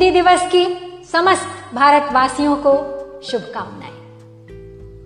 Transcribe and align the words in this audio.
हिंदी 0.00 0.20
दिवस 0.20 0.48
की 0.54 0.64
समस्त 1.12 1.74
भारतवासियों 1.74 2.56
को 2.56 2.72
शुभकामनाएँ। 3.22 3.92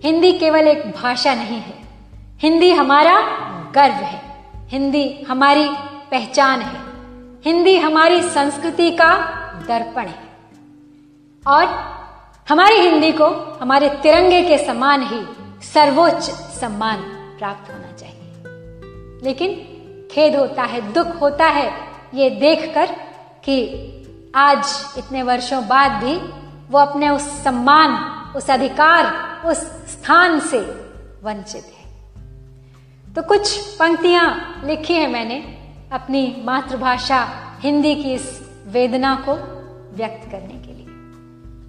हिंदी 0.05 0.33
केवल 0.33 0.69
एक 0.69 0.93
भाषा 0.93 1.35
नहीं 1.35 1.61
है। 1.61 1.79
हिंदी 2.39 2.71
हमारा 2.71 3.21
गर्व 3.75 3.95
है। 3.95 4.23
हिंदी 4.69 5.27
हमारी 5.29 5.69
पहचान 6.11 6.61
है। 6.61 6.81
हिंदी 7.45 7.77
हमारी 7.77 8.23
संस्कृति 8.23 8.91
का 8.91 9.17
दर्पण 9.69 10.07
है। 10.07 10.29
और 11.49 11.65
हमारी 12.49 12.77
हिंदी 12.77 13.13
को 13.13 13.59
हमारे 13.63 13.89
तिरंगे 13.89 14.43
के 14.43 14.59
समान 14.59 15.03
ही 15.03 15.27
सर्वोच्च 15.63 16.23
सम्मान 16.61 16.99
प्राप्त 17.39 17.71
होना 17.73 17.93
चाहिए। 17.93 18.33
लेकिन 19.25 19.51
खेद 20.15 20.37
होता 20.37 20.63
है, 20.63 20.93
दुख 20.93 21.21
होता 21.21 21.45
है, 21.45 21.73
ये 22.15 22.31
देखकर 22.31 22.87
कि 23.45 23.91
आज, 24.35 24.95
इतने 24.99 25.23
वर्षों 25.23 25.69
बाद 25.69 25.93
भी, 25.93 26.17
वो 26.71 26.79
अपने 26.79 27.09
उस 27.09 27.23
सम्मान, 27.23 27.91
उस 28.37 28.51
अधिकार, 28.51 29.07
उस 29.47 29.57
स्थान 29.61 30.41
से 30.41 30.59
वंचित 31.23 31.65
है। 31.65 31.85
तो 33.15 33.23
कुछ 33.23 33.59
पंक्तियाँ 33.59 34.61
लिखी 34.65 34.95
हैं 34.95 35.09
मैंने 35.09 35.37
अपनी 35.93 36.43
मातृभाषा 36.45 37.29
हिंदी 37.61 37.95
की 37.95 38.15
इस 38.15 38.49
वेदना 38.67 39.15
को 39.29 39.35
व्यक्त 39.97 40.31
करने 40.31 40.55
के 40.55 40.73
लिए। 40.73 40.87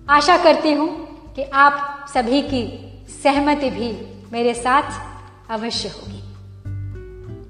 आशा 0.09 0.37
करती 0.37 0.73
हूँ 0.73 0.89
कि 1.35 1.43
आप 1.43 2.05
सभी 2.13 2.41
की 2.41 2.91
सहमति 3.23 3.69
भी 3.69 4.21
मेरे 4.33 4.53
साथ 4.53 5.01
अवश्य 5.51 5.89
होगी। 5.89 6.21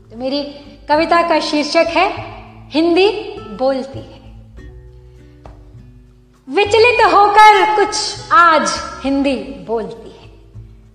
तो 0.10 0.18
मेरी 0.18 0.44
कविता 0.90 1.22
का 1.22 1.40
शीर्षक 1.40 1.86
है, 1.90 2.10
हिंदी 2.70 3.10
बोलती 3.40 4.00
है। 4.00 4.15
विचलित 6.50 7.14
होकर 7.14 7.76
कुछ 7.76 7.96
आज 8.32 8.70
हिंदी 9.04 9.36
बोलती 9.68 10.10
है। 10.10 10.30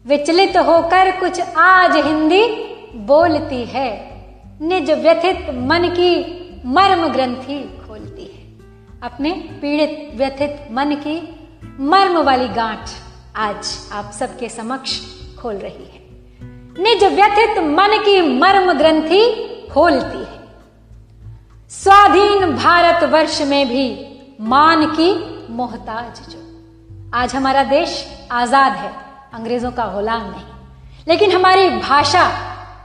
विचलित 0.06 0.56
होकर 0.56 1.20
कुछ 1.20 1.40
आज 1.56 1.96
हिंदी 1.96 2.46
बोलती 2.94 3.64
है। 3.64 4.10
निज 4.62 4.90
व्यथित 4.90 5.50
मन 5.50 5.88
की 5.88 6.12
मर्म 6.66 7.08
ग्रंथि 7.08 7.84
खोलती 7.88 8.24
है। 8.24 8.58
अपने 9.02 9.30
पीड़ित 9.30 10.12
व्यथित 10.14 10.68
मन 10.72 10.94
की 10.94 11.48
मर्म 11.80 12.18
वाली 12.18 12.48
गांठ 12.48 12.90
आज 13.36 13.88
आप 13.92 14.12
सबके 14.12 14.48
समक्ष 14.48 15.00
खोल 15.42 15.54
रही 15.54 15.84
है। 15.84 16.06
निज 16.82 17.04
व्यथित 17.04 17.58
मन 17.58 17.98
की 18.04 18.38
मर्म 18.38 18.72
ग्रंथि 18.72 19.24
खोलती 19.74 20.18
है। 20.18 20.40
स्वाधीन 21.70 22.56
भारत 22.56 23.04
वर्ष 23.04 23.42
में 23.42 23.68
भी 23.68 24.06
मान 24.40 24.86
की 24.86 25.29
मोहताज 25.50 26.28
जो। 26.28 26.38
आज 27.14 27.34
हमारा 27.34 27.62
देश 27.62 28.18
आज़ाद 28.32 28.72
है, 28.72 28.92
अंग्रेज़ों 29.34 29.72
का 29.72 29.86
गुलाम 29.86 30.30
नहीं। 30.30 30.44
लेकिन 31.08 31.32
हमारी 31.32 31.68
भाषा 31.68 32.24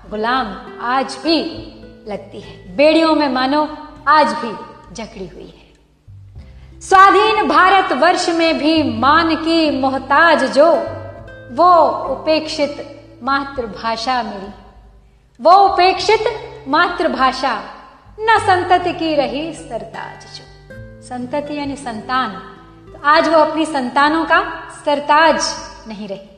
गुलाम 0.10 0.48
आज 0.82 1.18
भी 1.24 1.38
लगती 2.08 2.40
है। 2.42 2.76
बेड़ियों 2.76 3.16
में 3.16 3.30
मानो 3.30 3.78
आज 4.08 4.28
भी 4.28 4.52
जकड़ी 4.96 5.28
हुई 5.28 5.48
है। 5.48 6.82
स्वाधीन 6.82 7.48
भारत 7.48 7.94
वर्ष 7.94 8.30
में 8.30 8.58
भी 8.58 8.84
मान 8.84 9.36
की 9.36 9.80
मोहताज 9.80 10.44
जो, 10.44 10.72
वो 11.56 11.74
उपेक्षित 12.14 13.20
मातृभाषा 13.24 14.24
मेरी 14.24 14.54
वो 15.40 15.52
उपेक्षित 15.52 16.24
मातृभाषा, 16.68 17.54
न 18.20 18.38
संतति 18.40 18.94
की 18.94 19.16
रही 19.16 19.54
सरताज 19.54 20.26
जो। 20.36 20.44
संतति 21.02 21.58
यानी 21.58 21.76
संतान। 21.76 22.55
आज 23.04 23.28
वो 23.28 23.38
अपनी 23.38 23.66
संतानों 23.66 24.26
का 24.26 24.70
सरताज 24.86 25.42
नहीं 25.88 26.08
रही। 26.08 26.30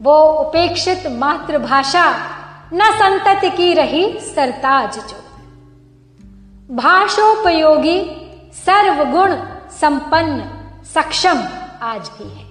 वो 0.00 0.22
उपेक्षित 0.22 1.06
मातृभाषा 1.06 2.16
न 2.72 2.80
संतति 2.82 3.50
की 3.50 3.74
रही 3.74 4.20
सरताज 4.20 4.98
जो। 4.98 5.16
भाषोपयोगी 6.74 8.00
सर्वगुण 8.54 9.34
संपन्न 9.70 10.50
सक्षम 10.94 11.44
आज 11.82 12.08
भी 12.08 12.28
है। 12.28 12.44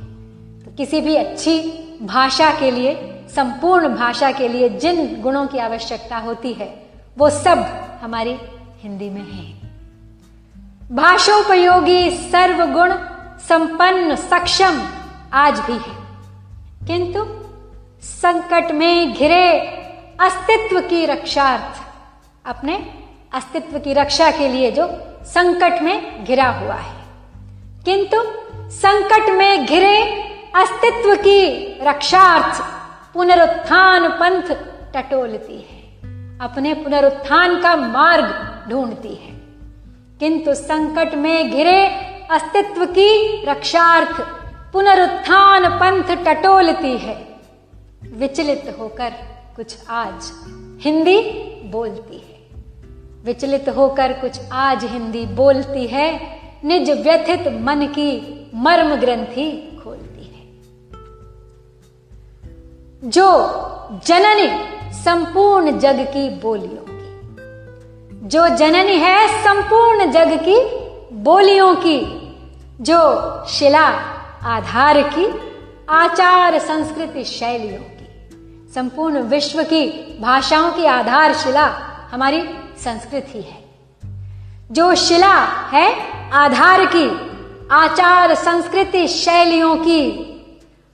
तो 0.59 0.71
किसी 0.71 1.01
भी 1.01 1.15
अच्छी 1.15 1.59
भाषा 2.01 2.51
के 2.59 2.71
लिए, 2.71 3.23
संपूर्ण 3.35 3.87
भाषा 3.87 4.31
के 4.31 4.47
लिए 4.47 4.69
जिन 4.69 5.21
गुणों 5.21 5.47
की 5.47 5.57
आवश्यकता 5.57 6.17
होती 6.17 6.53
है, 6.53 6.89
वो 7.17 7.29
सब 7.29 7.59
हमारी 8.01 8.37
हिंदी 8.77 9.09
में 9.09 9.31
है। 9.31 9.60
भाषोपयोगी 10.91 12.09
सर्वगुण 12.09 12.93
संपन्न 13.39 14.15
सक्षम 14.15 14.87
आज 15.33 15.59
भी 15.59 15.73
है। 15.73 15.95
किंतु 16.87 17.25
संकट 18.01 18.71
में 18.71 19.13
घिरे 19.13 19.59
अस्तित्व 20.19 20.81
की 20.81 21.05
रक्षार्थ, 21.05 21.81
अपने 22.45 22.93
अस्तित्व 23.33 23.79
की 23.79 23.93
रक्षा 23.93 24.31
के 24.31 24.47
लिए 24.47 24.71
जो 24.71 24.89
संकट 25.23 25.81
में 25.81 26.25
घिरा 26.25 26.49
हुआ 26.49 26.75
है। 26.75 27.05
किंतु 27.85 28.23
संकट 28.69 29.29
में 29.29 29.65
घिरे 29.65 30.01
अस्तित्व 30.55 31.15
की 31.15 31.49
रक्षार्थ 31.83 32.63
पुनरुत्थान 33.13 34.07
पंथ 34.07 34.55
टटोलती 34.93 35.55
है। 35.55 35.99
अपने 36.39 36.73
पुनरुत्थान 36.73 37.61
का 37.61 37.75
मार्ग 37.75 38.59
ढूंढती 38.69 39.15
है। 39.15 39.40
किंतु 40.21 40.53
संकट 40.53 41.15
में 41.15 41.51
घिरे 41.51 41.87
अस्तित्व 42.31 42.85
की 42.85 43.09
रक्षार्थ 43.45 44.21
पुनरुत्थान 44.73 45.69
पंथ 45.69 46.15
टटोलती 46.25 46.97
है। 46.97 47.39
विचलित 48.13 48.75
होकर 48.79 49.09
कुछ 49.55 49.77
आज 49.89 50.31
हिंदी 50.81 51.21
बोलती 51.65 52.17
है। 52.17 52.61
विचलित 53.25 53.69
होकर 53.69 54.13
कुछ 54.13 54.39
आज 54.51 54.83
हिंदी 54.83 55.25
बोलती 55.25 55.87
है। 55.87 56.39
निज 56.65 56.89
व्यथित 56.89 57.47
मन 57.47 57.87
की 57.87 58.09
मर्म 58.55 58.95
ग्रंथि 58.95 59.79
खोलती 59.83 60.23
है। 60.23 60.45
जो 63.09 63.27
जननी 64.05 64.49
संपूर्ण 64.93 65.79
जग 65.79 65.99
की 65.99 66.29
बोलियों 66.29 66.80
जो 68.31 68.47
जननी 68.47 68.95
है 68.95 69.43
संपूर्ण 69.43 70.11
जग 70.11 70.39
की, 70.49 70.57
बोलियों 71.15 71.75
की, 71.75 71.99
जो 72.81 72.99
शिला, 73.47 73.87
आधार 74.43 75.01
की, 75.01 75.25
आचार 75.89 76.59
संस्कृति 76.59 77.23
शैलियों 77.23 77.79
की, 77.79 78.29
संपूर्ण 78.75 79.19
विश्व 79.19 79.63
की 79.63 80.17
भाषाओं 80.21 80.71
की 80.71 80.85
आधारशिला 80.85 81.65
हमारी 82.11 82.49
संस्कृति 82.77 83.41
है। 83.41 83.63
जो 84.71 84.95
शिला 84.95 85.35
है, 85.71 85.95
आधार 86.31 86.85
की, 86.85 87.37
आचार 87.71 88.35
संस्कृति 88.35 89.07
शैलियों 89.07 89.75
की 89.75 90.11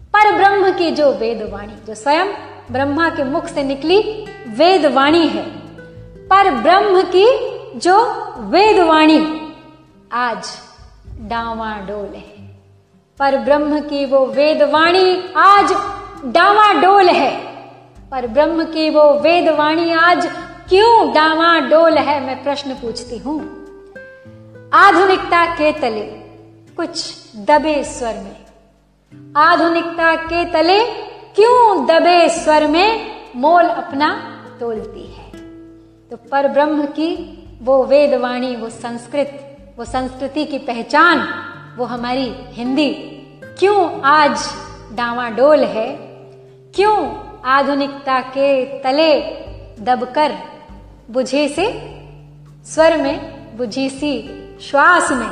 पर 0.02 0.34
ब्रह्म 0.36 0.72
की 0.72 0.92
जो 0.92 1.12
वेदवाणी, 1.12 1.86
जो 1.88 1.96
स्वयं 1.96 2.28
ब्रह्मा 2.72 3.10
के 3.10 3.24
मुख 3.24 3.48
से 3.48 3.64
निकली 3.64 4.26
वेदवाणी 4.48 5.28
है। 5.28 5.57
पर 6.30 6.50
ब्रह्म 6.52 7.02
की 7.16 7.28
जो 7.80 7.98
वेदवाणी। 8.50 9.20
आज 10.14 10.48
डावाडोल 11.20 12.16
है 12.16 12.36
पर 13.20 13.38
ब्रह्म 13.38 13.80
की 13.80 14.06
वो 14.06 14.26
वेदवाणी 14.26 15.34
आज 15.38 15.72
डावाडोल 16.26 17.10
है। 17.10 17.32
पर 18.12 18.28
ब्रह्म 18.28 18.64
की 18.64 18.90
वो 18.90 19.14
वेदवाणी 19.14 19.92
आज 19.92 20.28
क्यों 20.70 21.14
डावाडोल 21.14 21.98
है, 21.98 22.20
मैं 22.26 22.44
प्रश्न 22.44 22.74
पूछती 22.74 23.18
हूँ। 23.18 23.40
आधुनिकता 24.74 25.46
के 25.46 25.72
तले 25.72 26.06
कुछ 26.78 27.14
दबे 27.36 27.84
स्वर 27.84 28.14
में। 28.14 29.34
आधुनिकता 29.38 30.16
के 30.16 30.46
तले 30.46 30.84
क्यों 31.36 31.86
दबे 31.86 32.30
स्वर 32.30 32.68
में 32.68 33.16
मोल 33.36 33.66
अपना 33.66 34.10
तोलती 34.60 35.06
है? 35.06 35.28
तो 36.12 36.18
पर 36.18 36.48
ब्रह्म 36.48 36.86
की 36.86 37.44
वो 37.62 37.84
वेदवाणी, 37.84 38.56
वो 38.56 38.70
संस्कृत, 38.70 39.58
वो 39.80 39.86
संस्कृति 39.86 40.46
की 40.46 40.58
पहचान, 40.58 41.28
वो 41.78 41.86
हमारी 41.86 42.36
हिंदी। 42.40 42.94
क्यों 43.60 44.02
आज 44.02 44.40
डावाडोल 44.94 45.64
है? 45.64 45.96
क्यों 46.76 47.14
आधुनिकता 47.46 48.20
के 48.20 48.66
तले 48.80 49.20
दबकर 49.84 50.36
बुझे 51.12 51.48
से, 51.48 51.96
स्वर 52.66 52.98
में 52.98 53.48
बुझी 53.58 53.90
सी 53.90 54.30
श्वास 54.62 55.12
में, 55.12 55.32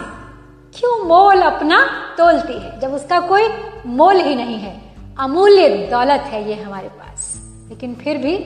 क्यों 0.79 1.05
मोल 1.05 1.41
अपना 1.41 1.85
तोलती 2.17 2.53
है? 2.53 2.79
जब 2.79 2.93
उसका 2.93 3.19
कोई 3.19 3.47
मोल 3.85 4.15
ही 4.15 4.35
नहीं 4.35 4.57
है, 4.57 4.81
अमूल्य 5.19 5.69
दौलत 5.69 6.21
है 6.21 6.47
ये 6.47 6.63
हमारे 6.63 6.87
पास। 6.87 7.41
लेकिन 7.69 7.95
फिर 7.95 8.17
भी 8.17 8.37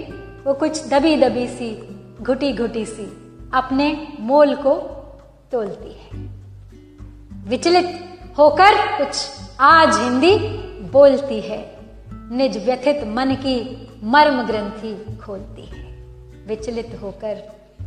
वो 0.48 0.54
कुछ 0.54 0.88
दबी 0.88 1.16
दबी 1.16 1.48
सी 1.48 1.96
घुटी 2.22 2.54
घुटी 2.54 2.86
सी 2.86 3.04
अपने 3.54 4.08
मोल 4.20 4.56
को 4.56 4.74
तोलती 5.52 5.94
है। 5.94 6.30
विचलित 7.48 8.20
होकर 8.38 8.98
कुछ 8.98 9.28
आज 9.60 9.98
हिंदी 10.00 10.40
बोलती 10.82 11.42
है। 11.42 11.78
निज 12.14 12.66
व्यथित 12.66 13.04
मन 13.08 13.36
की 13.36 13.88
मर्म 14.04 14.44
ग्रंथि 14.44 15.18
खोलती 15.18 15.66
है। 15.66 15.92
विचलित 16.48 17.00
होकर 17.02 17.36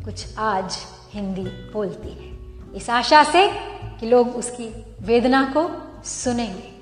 कुछ 0.04 0.38
आज 0.38 0.78
हिंदी 1.12 1.44
बोलती 1.44 2.08
है। 2.08 2.38
इस 2.76 2.90
आशा 2.90 3.24
से 3.24 3.48
कि 4.00 4.06
लोग 4.06 4.28
उसकी 4.28 4.96
वेदना 5.00 5.54
को 5.56 5.70
सुनेंगे 6.04 6.72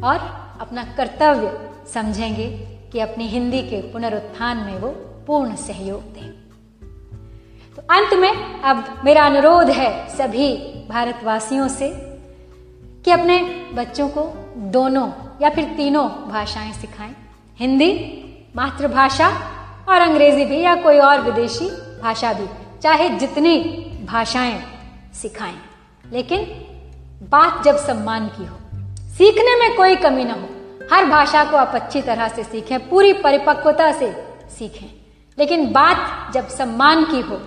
और 0.00 0.16
अपना 0.60 0.84
कर्तव्य 0.84 1.70
समझेंगे 1.94 2.58
कि 2.92 3.00
अपनी 3.00 3.28
हिंदी 3.28 3.62
के 3.62 3.92
पुनरुत्थान 3.92 4.56
में 4.56 4.78
वो 4.78 4.88
पूर्ण 5.26 5.56
सहयोग 5.56 6.00
दें। 6.00 6.41
अंत 7.90 8.14
में 8.14 8.60
अब 8.62 9.02
मेरा 9.04 9.22
अनुरोध 9.22 9.70
है 9.70 10.08
सभी 10.08 10.56
भारतवासियों 10.88 11.68
से 11.68 11.88
कि 13.04 13.10
अपने 13.10 13.38
बच्चों 13.74 14.08
को 14.08 14.22
दोनों 14.56 15.10
या 15.42 15.50
फिर 15.50 15.64
तीनों 15.64 16.08
भाषाएँ 16.08 16.72
सिखाएँ। 16.72 17.14
हिंदी, 17.58 17.90
मातृभाषा 18.56 19.28
और 19.88 20.00
अंग्रेज़ी 20.00 20.44
भी 20.44 20.60
या 20.60 20.74
कोई 20.74 20.98
और 20.98 21.20
विदेशी 21.20 21.68
भाषा 22.02 22.32
भी, 22.32 22.46
चाहे 22.82 23.08
जितनी 23.08 23.58
भाषाएँ 24.08 24.62
सिखाएँ। 25.14 25.58
लेकिन 26.12 26.44
बात 27.30 27.64
जब 27.64 27.76
सम्मान 27.76 28.26
की 28.28 28.44
हो, 28.46 28.56
सीखने 29.08 29.56
में 29.56 29.76
कोई 29.76 29.96
कमी 29.96 30.24
ना 30.24 30.34
हो, 30.34 30.48
हर 30.92 31.04
भाषा 31.04 31.44
को 31.44 31.56
आप 31.56 31.72
अच्छी 31.74 32.02
तरह 32.02 32.28
से 32.28 32.44
सीखें, 32.44 32.88
पूरी 32.88 33.12
परिपक्वता 33.12 33.92
से 33.92 34.12
सीखें। 34.58 34.90
लेकिन 35.38 35.72
बात 35.72 36.32
जब 36.34 36.48
सम्मान 36.48 37.04
की 37.04 37.20
हो 37.20 37.40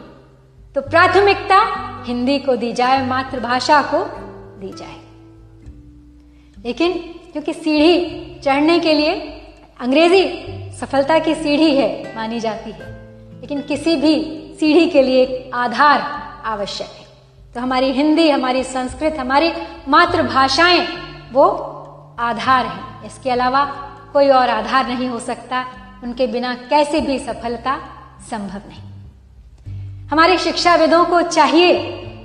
तो 0.75 0.81
प्राथमिकता 0.81 1.57
हिंदी 2.06 2.39
को 2.39 2.56
दी 2.56 2.74
जाए, 2.74 3.07
मातृभाषा 3.07 3.81
को 3.81 4.00
दी 4.60 4.74
जाए। 4.77 4.98
लेकिन 6.66 6.94
क्योंकि 7.31 7.54
सीढ़ी 7.54 8.39
चढ़ने 8.39 8.80
के 8.80 8.94
लिए 8.94 9.13
अंग्रेज़ी 9.80 10.24
सफलता 10.77 11.19
की 11.19 11.36
सीढ़ी 11.36 11.75
है, 11.75 12.16
मानी 12.16 12.39
जाती 12.39 12.72
है, 12.72 12.89
लेकिन 13.42 13.62
किसी 13.62 13.95
भी 13.95 14.16
सीढ़ी 14.60 14.88
के 14.88 15.01
लिए 15.01 15.22
एक 15.24 15.51
आधार 15.54 16.01
आवश्यक 16.45 16.88
है। 16.88 17.06
तो 17.54 17.62
हमारी 17.62 17.92
हिंदी, 17.92 18.30
हमारी 18.30 18.63
संस्कृत, 18.63 19.18
हमारी 19.19 19.54
मातृभाषाएँ 19.88 20.88
वो 21.33 21.48
आधार 22.19 22.66
है। 22.66 23.07
इसके 23.07 23.30
अलावा 23.30 23.66
कोई 24.13 24.30
और 24.30 24.50
आधार 24.50 24.88
नहीं 24.88 25.07
हो 25.07 25.19
सकता, 25.19 25.66
उनके 26.04 26.28
बिना 26.28 26.54
कैसे 26.54 27.01
भी 27.01 27.19
सफलता 27.19 27.80
संभव 28.31 28.62
नहीं। 28.69 28.94
हमारे 30.12 30.38
शिक्षाविदों 30.38 31.04
को 31.06 31.22
चाहिए 31.22 31.74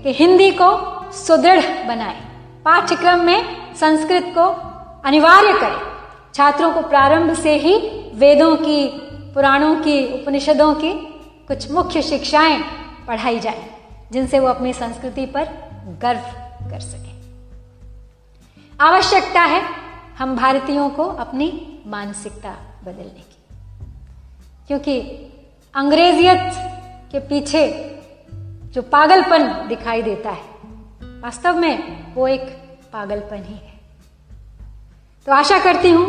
कि 0.02 0.12
हिंदी 0.12 0.50
को 0.50 0.68
सुदृढ़ 1.12 1.86
बनाए, 1.88 2.16
पाठ्यक्रम 2.64 3.20
में 3.20 3.74
संस्कृत 3.76 4.24
को 4.34 4.46
अनिवार्य 5.04 5.52
करें। 5.52 5.78
छात्रों 6.34 6.72
को 6.72 6.80
प्रारंभ 6.80 7.34
से 7.34 7.56
ही 7.56 7.76
वेदों 8.14 8.56
की, 8.56 8.86
पुराणों 9.34 9.74
की, 9.76 10.22
उपनिषदों 10.22 10.74
की 10.74 10.92
कुछ 11.48 11.70
मुख्य 11.70 12.02
शिक्षाएँ 12.02 12.58
पढ़ाई 13.06 13.38
जाए, 13.40 13.64
जिनसे 14.12 14.38
वो 14.38 14.48
अपनी 14.48 14.72
संस्कृति 14.72 15.26
पर 15.26 15.44
गर्व 16.02 16.20
कर 16.70 16.80
सके। 16.80 17.18
आवश्यकता 18.80 19.42
है 19.42 19.62
हम 20.18 20.36
भारतीयों 20.36 20.88
को 20.90 21.04
अपनी 21.04 21.48
मानसिकता 21.86 22.56
बदलने 22.84 23.02
की, 23.02 23.38
क्योंकि 24.66 25.00
अंग्रेजियत 25.74 26.76
के 27.12 27.18
पीछे 27.18 27.66
जो 28.74 28.82
पागलपन 28.82 29.68
दिखाई 29.68 30.02
देता 30.02 30.30
है, 30.30 30.42
वास्तव 31.22 31.56
में 31.56 32.04
वो 32.14 32.28
एक 32.28 32.42
पागलपन 32.92 33.36
ही 33.36 33.54
है। 33.54 33.70
तो 35.26 35.32
आशा 35.32 35.58
करती 35.58 35.90
हूँ 35.90 36.06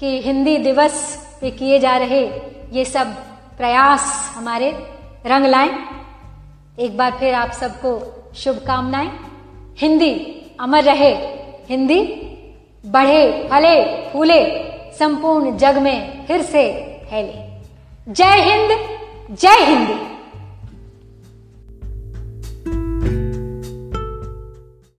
कि 0.00 0.22
हिंदी 0.22 0.58
दिवस 0.58 0.94
पे 1.40 1.50
किए 1.50 1.78
जा 1.78 1.96
रहे 1.96 2.24
ये 2.72 2.84
सब 2.84 3.06
प्रयास 3.56 4.32
हमारे 4.36 4.70
रंग 5.26 5.46
लाएँ। 5.46 5.70
एक 6.78 6.96
बार 6.96 7.16
फिर 7.18 7.34
आप 7.34 7.50
सबको 7.50 7.92
शुभकामनाएँ। 8.34 9.10
हिंदी 9.78 10.12
अमर 10.60 10.84
रहे, 10.84 11.14
हिंदी 11.68 12.00
बढ़े, 12.86 13.48
फले, 13.48 14.08
फूले, 14.10 14.42
संपूर्ण 14.92 15.56
जग 15.56 15.78
में 15.78 16.26
फिर 16.26 16.42
से 16.42 16.64
फैले। 17.10 18.12
जय 18.12 18.40
हिंद, 18.40 18.70
जय 19.36 19.64
हिंदी। 19.64 20.11